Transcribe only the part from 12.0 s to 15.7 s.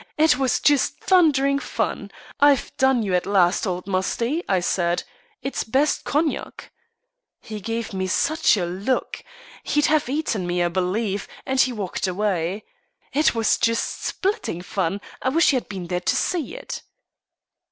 away. It was just splitting fun. I wish you had